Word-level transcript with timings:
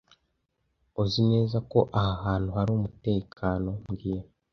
Uzi 1.01 1.21
neza 1.31 1.57
ko 1.71 1.79
aha 1.99 2.13
hantu 2.25 2.49
hari 2.57 2.69
umutekano 2.77 3.69
mbwira 3.91 4.27